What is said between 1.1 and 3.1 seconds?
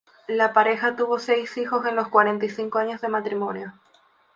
seis hijos en los cuarenta y cinco años de